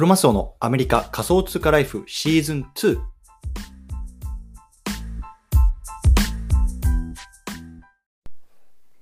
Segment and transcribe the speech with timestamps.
[0.00, 2.98] クロマスオのアメリカ仮想通貨ライフシーズン2。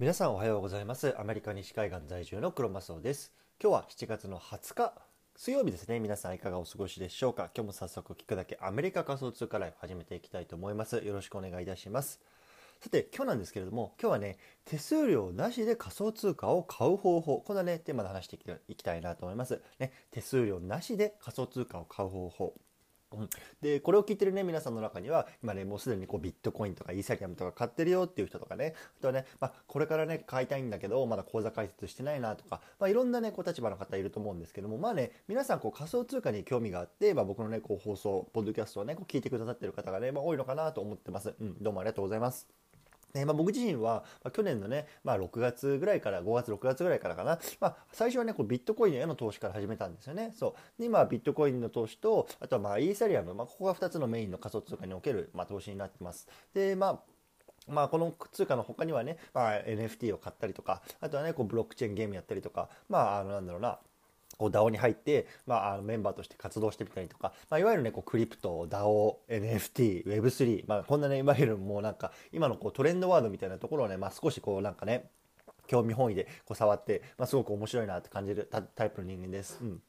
[0.01, 1.15] 皆さんおはようございます。
[1.17, 3.31] アメリカ西海岸在住のクロマスオです。
[3.63, 4.93] 今日は7月の20日
[5.37, 6.01] 水曜日ですね。
[6.01, 7.49] 皆さんいかがお過ごしでしょうか。
[7.55, 10.97] 今日も早速聞くだけアメリカ仮想通貨ライフ始めていきたいと思います。
[10.97, 12.19] よろしくお願いいたします。
[12.81, 18.39] さて今日なんですけれども今日はね手数料なしで仮想通貨を買う方法こんなねテーマで話して
[18.69, 19.61] いきたいなと思います。
[19.81, 22.55] ね手数料なしで仮想通貨を買う方法。
[23.13, 23.29] うん、
[23.63, 42.58] でこれを聞いてるね皆さんの中には今ねもうすでにこうビットコインとかイーサリアムとか買ってるよっていう人とかねあとはね、まあ、これからね買いたいんだけどまだ口座開設してないなとか、まあ、いろんなねこう立場の方いると思うんですけどもまあね皆さんこう仮想通貨に興味があって、まあ、僕のねこう放送ポッドキャストをねこう聞いてくださってる方がね、まあ、多いのかなと思ってます、うん、どうもありがとうございます。
[43.15, 50.33] え、まあ、僕自身は、ま、去年のね、まあ、6月ぐらいから5月6月ぐらいからかな、まあ、最初はねこうビットコインへの投資から始めたんですよね。
[50.37, 50.81] そう。
[50.81, 56.29] で今ビットコインの投資とあとはまあイーサリアム、まあ、ここが2つのメインの仮想通貨における、ま、投資になってます。
[56.55, 57.01] でまあ
[57.69, 63.79] まあ、この通貨の他にはね、まあ、NFT を買ったりとかあとはねこうブロックチェーンゲームやったりとかまああのなんだろうな
[64.39, 75.11] こう DAO に入って、まあ、あのメンバーとして活動してみたりとか、まあ、いわゆるねこうクリプト DAO NFT Web3、まあ、こんなねいわゆるもうなんか今のこうトレンドワードみたいなところをね、まあ、少しこうなんかね
[75.67, 79.59] 興味本位でこう触って、まあ、すごく面白いなって感じるタイプの人間です。
[79.61, 79.83] うん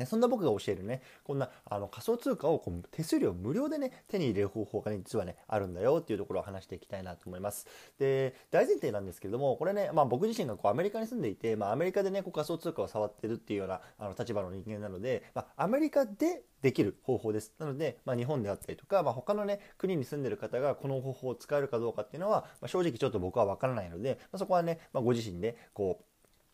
[0.00, 7.66] ね、そんな僕が教えるね、こんなあの仮想通貨をこう手数料無料でね、手に入れる方法がね、実はね、あるんだよっていうところを話していきたいなと思います。
[7.98, 17.54] で、大前提なんですけれども、これね、まあ僕自身がこうアメリカに住んでいて、まあアメリカでね、こう仮想通貨を触ってるっていうようなあの立場の人間なので、まあアメリカでできる方法です。
[17.58, 26.04] なので、まあ、日本であったりとか、まあ、他のね、国に住んでる方がこの方法を使えるかどうかっていうのは、まあ、正直ちょっと僕はわからないので、まあ、そこはね、まあ、ご自身で、こう、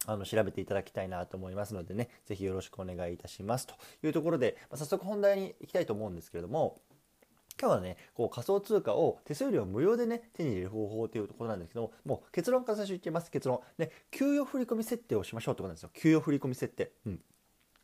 [0.07, 6.81] あの調べていただきたいなと思いますのでね、ぜひよろしくお願いいたしますというところで、まあ、早速本題に行きたいと思うんですけれども、
[7.59, 13.61] 今日はね、こう仮想通貨を手数料無料でね、手に入れる方法というところなんですけども、もう結論から最初言ってます、結論。
[13.79, 15.91] ね、給与振込設定をしましょうってことなんですよ。
[15.95, 16.93] 給与振込設定。
[17.07, 17.21] うん。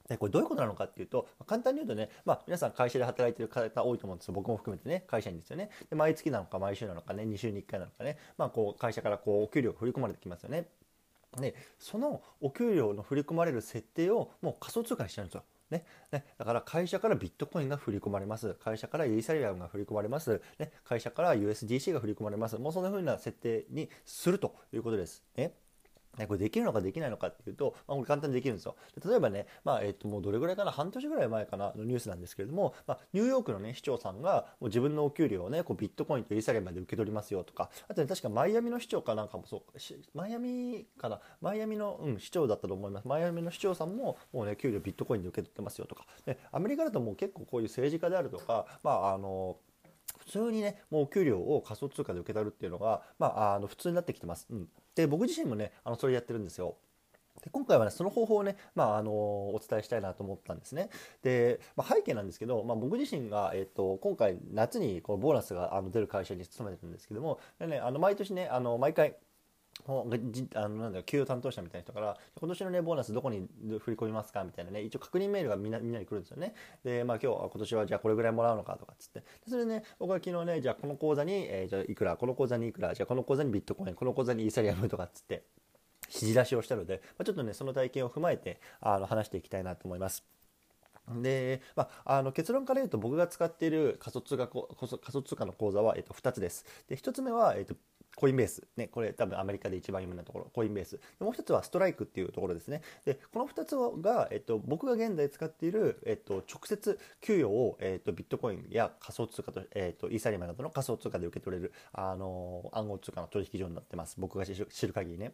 [0.08, 4.34] でこれどういうことなのかっていうと、簡単に言うとね、まあ、皆さん会社で働いてる方多いと思うんですよ。
[4.34, 5.70] 僕も含めてね、会社員ですよね。
[5.88, 10.68] で毎月なのか毎週なのかね、2週に1回なのかね、まあ、こう会社からこうお給料が振り込まれてきますよね。
[11.40, 15.44] でそのお給料の振り込まれる設定をもう仮想通貨にしちゃうんですよ。
[15.70, 18.54] ねね、だから会社からビットコインが振り込まれます。
[18.62, 20.42] 会社からイーサリアムが振り込まれます。
[20.58, 22.58] ね、会社から USDC が振り込まれます。
[22.58, 25.24] もうそんな風な設定にするということです。
[25.34, 25.54] ね
[26.26, 28.76] これできるのかできないのかっていうと、まあ、これ簡単にできるんですよ。
[29.04, 39.62] 例えばね、まあ、えっと、もうどれぐらいかな、半年ぐらい前かなのニュースなんですけれども、まあ、ニューヨークのね、市長さんが、もう自分のお給料をね、こうビットコインとイーサリアムまで受け取りますよとか、あとね、確かマイアミの市長かなんかもそう、
[40.14, 43.08] マイアミかな、マイアミの、うん、市長だったと思います。
[43.08, 49.56] マイアミの市長さんも、もうね、給料ビットコインで受け取ってますよとか、で、アメリカだともう結構こういう政治家であるとか、まあ、あの、
[50.24, 54.46] 普通にね、もうお給料を仮想通貨で受け取るっていうのが、まあ、あの普通になってきてます。
[54.50, 56.76] うん、で僕自身もねあのそれやってるんですよ。
[57.42, 60.90] で今回はねその方法をね、まあ、あのお伝えしたいなと思ったんですね。
[61.22, 69.16] で、まあ、背景なんですけど、まあ、僕自身が、えっと、今回夏にこのボーナスがあの出る会社に勤めてるんですけどもで、ね、あの毎年ねあの毎回
[69.86, 73.48] あのなんだ給与担当者みたいな人から今年のねボーナスどこに
[73.80, 76.54] 振り込みますかみたいなね一応確認メールがみんなみんなに来るんですよね。
[76.84, 79.24] でまあ今日今年はじゃあこれぐらいもらうのかとかっつって。
[79.48, 85.42] それでね僕は昨日ねじゃあこの口座に、えー、じゃあいくらこの口座にいくらじゃあこの口座にビットコインこの口座にイーサリアムとかっつって
[86.08, 90.24] 指示出しをしたので、まあ、ちょっとねその体験を踏まえてあの話していきたいなと思います。
[91.20, 96.64] で、まあ、あの結論から言うと僕が使っている仮想通貨仮想通貨の口座は、えっと、2つです。
[96.88, 97.74] で1つ目は、えっと、
[98.22, 98.62] コインベース。
[98.76, 101.00] ね、これ多分アメリカで一番有名なところ、コインベース。
[101.18, 102.80] もう一つはストライクっていうところですね。
[103.04, 114.14] で、この二つが、えっと、僕が現在使っている、えっと、直接給与を、えっと、ビットコインや仮想通貨と、えっと、イーサリアムなどの仮想通貨で受け取れる、あの、暗号通貨の取引所になってます。
[114.20, 115.32] 僕が知る限りね。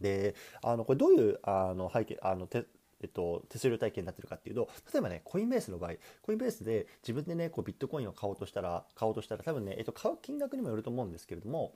[0.00, 0.34] で、
[0.64, 2.64] あの、これどういう、あの、背景、あの、て
[3.02, 5.92] えっと、手数料体系になってるかっていうと例えばねコインベースの場合
[6.22, 11.72] コインベースで自分でねこうビットコインを買おうとしたら買おうとしたら多分ね、えっと、買う金額にもよると思うんですけれども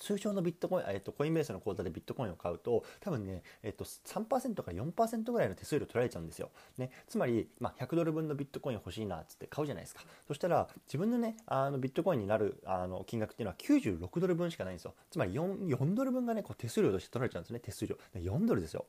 [0.00, 6.50] 通常のビットコイン、えっと、コインベースの口座でビットコインを買うと、多分ね、えっと、3%から4%ぐらいの手数料取られちゃうんですよ。
[6.78, 10.02] ね、つまり、まあ、100ドル分のビットコイン欲しいなっつって買うじゃないですか。
[10.26, 14.94] そしたら、自分のね、あのビットコインになるあの金額っていうのは96ドル分しかないんですよ。
[15.10, 17.96] つまり 4, 4ドル分がね、こう手数料として取られちゃうんですね、手数料。
[18.14, 18.86] 4ドルですよ。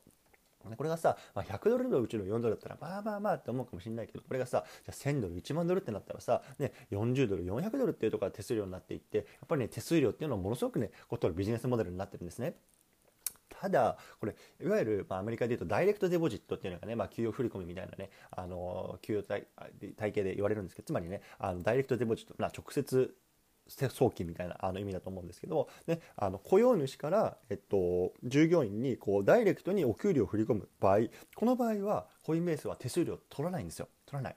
[0.76, 12.54] これがさ、まあ、100ドルのうちの4ドルだったらまあまあまあって思うかもしれないけどこれがさじゃ1000ドル1万ドルってなったらさ、ね、40ドル400ドルっていうところが手数料になっていってやっぱりね手数料っていうのはものすごくねこう取るビジネスモデルになってるんですね。
[13.62, 19.46] ただこれいわゆる、まあ、アメリカでいうとダイレクトデポジットっていうのがね、まあ、給与振込みたいなねあの給与体
[19.96, 23.14] 体系で言われるんですけどつまりねあのダイレクトデポジット、まあ、直接
[23.68, 30.98] 送金みたいなあの意味だと思うんですけども、ね、あの雇用主から、えっと、従業員にこうダイレクトにお給料を振り込む場合
[31.34, 33.88] この場合はコインベースは手数料取らないんですよ。
[34.06, 34.36] 取らない。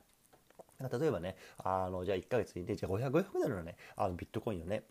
[0.79, 4.83] 例えばねあのじゃあ1ヶ月にじゃあ500 500ドルのねあのビットコインをね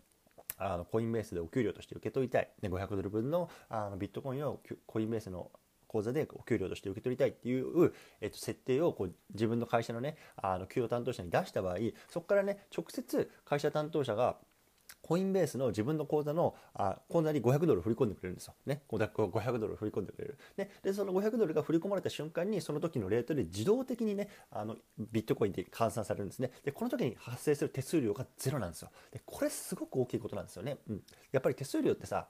[0.57, 5.51] あのコインベースでお給料として受け取りたい、ね、500ドル分のあのビットコインをコインベースの
[5.87, 11.77] 口座でお給料として受け取りたいっていう、えっと、設定をこう自分の会社のねあの給与担当者に出した場合
[12.09, 14.37] そこからね直接会社担当者が
[15.01, 18.55] コインベースの自分の口座のあ口座に500ドル振り込んでくれるんですよ。
[18.65, 20.39] ね、500ドル振り込んでくれる。
[20.57, 24.75] ね、でその500ドルが振り込まれた瞬間にその時のレートで自動的にねあの
[25.11, 26.49] ビットコインで換算されるんですね。
[26.63, 28.89] でこの時に発生する手数料がゼロなんですよ。
[29.11, 30.77] でこれすごく大きいことなんですよね。
[30.89, 32.27] うん、やっぱり手数料ってさ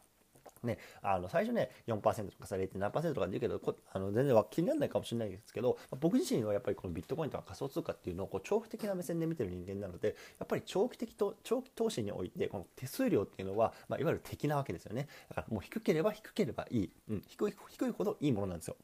[0.65, 15.07] ね、あの最初ね4%とかさ0.7%とかで言うけどこあの全然気にならないかもしれないですけど僕自身はやっぱりこのビットコインとか仮想通貨っていうのをこう長期的な目線で見てる人間なのでやっぱり長期的と長期投資においてこの手数料っていうのは、まあ、いわゆる敵なわけですよね。
[15.29, 18.75] だからもう低ければ低ければいい、うん、低い低いほどいいものなんですよ。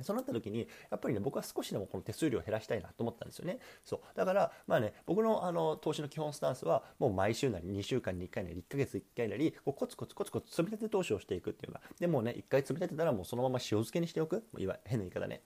[0.00, 3.58] そうなった時にやっぱりね僕は少しでもこの手数料を減らしたいなと思ったんですよね。
[3.84, 4.00] そう。
[4.16, 11.82] だからまあね僕のあの投資の基本スタンスはもう毎週なり2週間に1回なり1ヶ月1回なりこうコツコツコツコツ積み立て投資をしていくっていうのが。
[11.98, 14.44] でもうね1回積み立てたらもうそのまま塩漬けにしておく。
[14.56, 15.42] いわ変な言い方ね。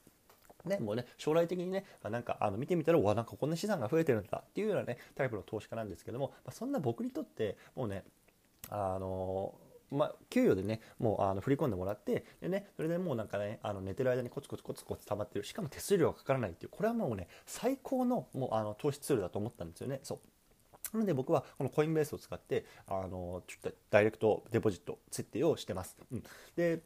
[0.65, 8.03] ね、もうね、将来的にね、なんかあの見てみたら、わ、なんかこんな資産が増えてるんだっていうようなね、タイプの投資家なんですけども、まあ、そんな僕にとって、もうね、
[8.69, 9.55] あの
[9.91, 15.45] まあ、給与でねもうあの振り込んでもらってでねそれでもうなんかねあの寝てる間にコツコツコツコツ溜まってる。
[15.45, 20.01] しかも手数料がかからないっていうこれはもうね最高のもうあの投資ツールだと思ったんですよね。
[20.03, 20.19] そう。
[20.93, 26.23] なので僕はこのコインベースを使ってあのちょっとダイレクトデポジット設定をしてます、うん、
[26.55, 26.81] で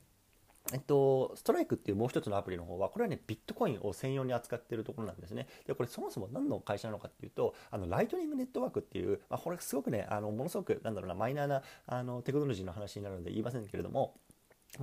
[0.72, 5.48] えっと、ストライクっていうもう一つのアプリの方は、これはね、ビットコインを専用に扱っているところなんですね。
[5.66, 14.14] で、これそもそも何の会社なのかっていうと、あの、ライトニングネットワークっていう、まあ、これすごくね、あの、ものすごく、なんだろうな、マイナーな、あの、テクノロジーの話になるので言いませんけれども、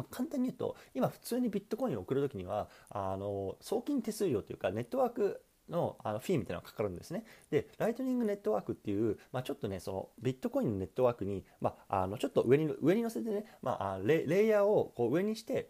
[0.09, 7.23] 簡単に言うと今普通にビットコインを送るときにはあの送金手数料というかネットワークのあのフィーみたいなのがかかるんですね。
[7.49, 15.69] で、ライトニングネットワークっていう、まあ、ちょっとね、そのビットコインのネットワークに、まあ、あのちょっと上に上に乗せてね、まあ、レレイヤーをこう上にして、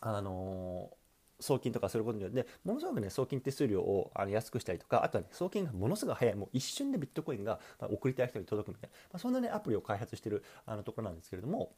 [0.00, 0.90] あの
[1.40, 11.72] 送金とかすることによってものすごくね送金手数料をあの安くしたりとかあとは、ね、送金がものすごく早いもう一瞬でビットコインがあ送りたい人に届くみたいな、まあ、そんなねアプリを開発してるあのところなんですけれども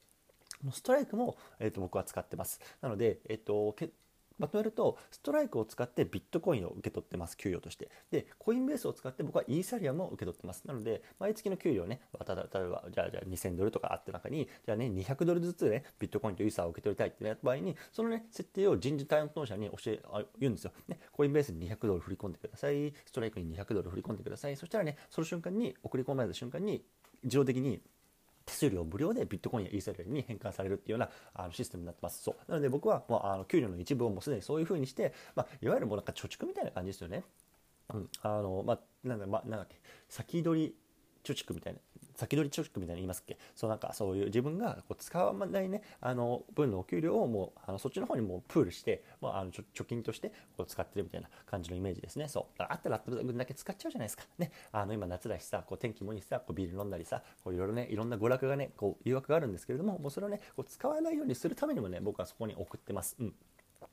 [0.73, 3.77] ストライクも、えー、と僕は使ってますなので、えっ、ー、と
[4.39, 7.91] まとめるとストライクを使ってビットコインを受け取ってます給与として。
[8.11, 10.65] でコインベースを使って僕はイーサリアムを受け取ってます。
[10.67, 12.37] なので毎月の給料ね例え
[12.69, 22.93] ばじゃあじゃあ2000ドルとかあった中にじゃあね200ドルずつねビットコインとイーサーを受け取りたいってなった場合にそのね設定を人事担当者に教えあ言うんですよ、ね、コインベースに200ドル振り込んでください。
[23.05, 24.57] ストライクに200ドル振り込んでください。
[24.57, 26.85] そしたらねその瞬間に送り込まれた瞬間に
[27.25, 27.81] 自動的に
[28.49, 32.23] 手数料無料でビットコインやイーサリアムに変換されるっていうようなあのシステムになってます。
[32.23, 37.25] そうなので僕はもうあの給料の一部をもうすでにそういうふうにして、まあ、いわゆるもうなんか貯蓄みたいな感じですよね。
[37.95, 39.77] うん、あのまあ、なんだ、まなんだっけ
[40.09, 40.75] 先取り
[41.33, 41.81] 貯蓄みたいな
[42.17, 43.39] 先取り貯蓄みたいな言いますっけ？
[43.55, 52.27] そうなんかそういう自分がこう使わないねあの分のお給料をもうあのそっちの方にもうプールして、まあ、あの貯金としてこう使ってるみたいな感じのイメージですね。
[52.29, 52.63] そう。
[52.63, 54.25] あったらあった分だけ使っちゃうじゃないですか。
[54.39, 54.51] ね。
[54.73, 63.17] あの今夏だしさこう天気もいいしさこうビール飲んだりさこういろいろねいろんな娯楽がねこう誘惑があるんですけれどももうそれをねこう使わないようにするためにもね僕はそこに送ってます。
[63.21, 63.35] うん。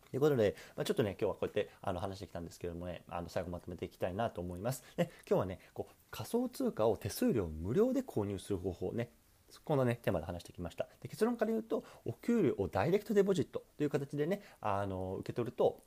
[0.09, 4.83] ということで、まあ、ちょっとね、今日はこうやってあの話してきたんですけどもね、あの最後まとめていきたいなと思います。
[4.97, 9.09] ね今日はね、こう仮想通貨を手数料無料で購入する方法ね、
[9.63, 10.87] このね、テーマで話してきました。
[11.01, 15.83] で結論から言うと、お給料をダイレクトデポジットという形でね、あの受け取ると、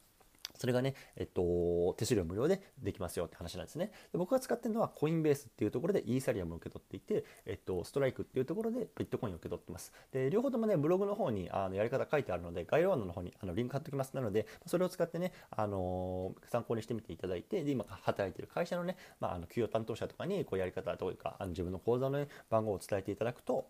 [0.58, 3.92] それがね、えっと、手数料無料でできますよって話なんですね。
[4.12, 9.92] で僕が使ってるのはコインベースっていうところでイーサリアムを受け取っていて、えっと、ストライクっていうところでビットコインを受け取ってます。
[10.12, 14.14] で、両方ともね、ブログの方にあのやり方書いてあるので、概要欄の方にあのリンク貼っておきます。
[14.14, 23.68] なので、それを使ってね、あのー、参考にしてみていただいて、で、今働いてる会社のね、まあ、あの給与担当者とかにこうやり方というか、あの自分の口座の、ね、番号を伝えていただくと、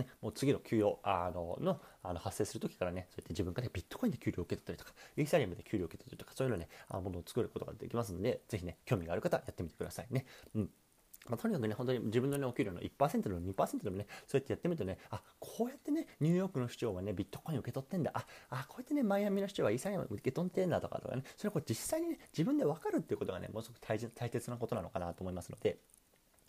[0.00, 10.26] ね、もう次の給与あののあの発生するときからね、そうやって自分がね、ビットコインで給料を受け取ったりとか、イーサリアムで給料を受け取ったりとか、そういうのね、あものを作ることができますので、ぜひね、興味がある方やってみてくださいね。
[10.54, 10.70] うん。
[11.28, 18.10] まあ、とにかくね、本当に自分の、ね、お給料の1%でも2%でもね、そうやってやってみるとね、あ、こうやってね、ニューヨークの市長はね、ビットコイン受け取ってんだ。
[18.14, 25.78] あ、あこうやってね、マイアミの市長はイーサリアム受け取ってんだとかとかね、それをこう実際にね、自分で分かるっていうことがね、ものすごく大切なことなのかなと思いますので、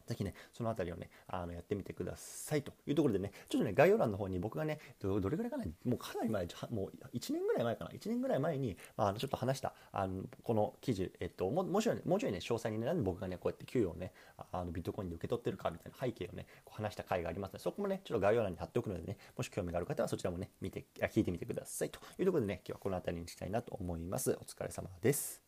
[0.05, 14.11] ぜひね、そのあたりをね、あのやってみてくださいというところでね、ちょっとね、概要欄の方に僕がね、どれぐらいかな、もうかなり前、もう1年ぐらい前かな、1年ぐらい前に、あちょっと話した、あのこの記事、えっと、ももちろん、もうちょいね、詳細にね、なんで僕がね、こうやって給与をね、
[14.51, 24.31] あのビットコインで受け取ってるかみたいな背景をね、こう話した回がありますので、そこもね、ちょっと概要欄に貼っておくのでね、もし興味がある方はそちらもね、見て、聞いてみてくださいというところでね、今日はこの辺りにしたいなと思います。
[24.31, 25.44] お疲れ様です。